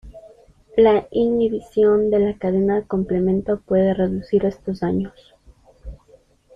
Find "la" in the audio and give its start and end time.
0.77-1.07, 2.17-2.35